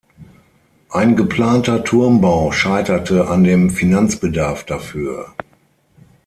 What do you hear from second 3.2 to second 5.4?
an dem Finanzbedarf dafür.